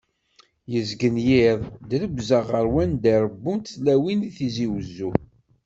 [0.71, 5.11] Yezgen yiḍ drebzeɣ ɣer wanda i d-rebbunt tlawin di Tizi Wezzu.